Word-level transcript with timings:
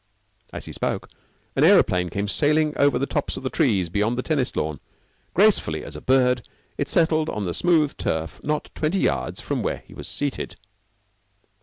As 0.51 0.65
he 0.65 0.73
spoke, 0.73 1.11
an 1.55 1.63
aeroplane 1.63 2.09
came 2.09 2.27
sailing 2.27 2.73
over 2.75 2.97
the 2.97 3.05
tops 3.05 3.37
of 3.37 3.43
the 3.43 3.51
trees 3.51 3.87
beyond 3.87 4.17
the 4.17 4.23
tennis 4.23 4.55
lawn. 4.55 4.79
Gracefully 5.35 5.83
as 5.83 5.95
a 5.95 6.01
bird 6.01 6.43
it 6.75 6.89
settled 6.89 7.29
on 7.29 7.43
the 7.45 7.53
smooth 7.53 7.95
turf, 7.97 8.41
not 8.43 8.71
twenty 8.73 8.97
yards 8.97 9.41
from 9.41 9.61
where 9.61 9.83
he 9.85 9.93
was 9.93 10.07
seated. 10.07 10.55